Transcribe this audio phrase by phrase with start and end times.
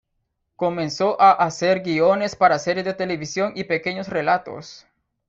[0.55, 4.87] Comenzó a hacer guiones para series de televisión y pequeños relatos.